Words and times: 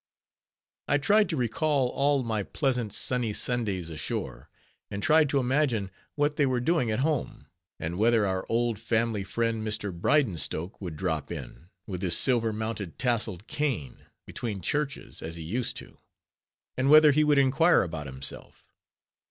I 0.87 0.97
tried 0.97 1.29
to 1.29 1.37
recall 1.37 1.89
all 1.89 2.23
my 2.23 2.41
pleasant, 2.41 2.91
sunny 2.91 3.33
Sundays 3.33 3.91
ashore; 3.91 4.49
and 4.89 5.03
tried 5.03 5.29
to 5.29 5.37
imagine 5.37 5.91
what 6.15 6.37
they 6.37 6.47
were 6.47 6.59
doing 6.59 6.89
at 6.89 7.01
home; 7.01 7.45
and 7.79 7.99
whether 7.99 8.25
our 8.25 8.43
old 8.49 8.79
family 8.79 9.23
friend, 9.23 9.61
Mr. 9.61 9.93
Bridenstoke, 9.93 10.81
would 10.81 10.95
drop 10.95 11.29
in, 11.31 11.69
with 11.85 12.01
his 12.01 12.17
silver 12.17 12.51
mounted 12.51 12.97
tasseled 12.97 13.45
cane, 13.45 14.05
between 14.25 14.59
churches, 14.59 15.21
as 15.21 15.35
he 15.35 15.43
used 15.43 15.77
to; 15.77 15.99
and 16.75 16.89
whether 16.89 17.11
he 17.11 17.23
would 17.23 17.37
inquire 17.37 17.83
about 17.83 18.11
myself. 18.11 18.73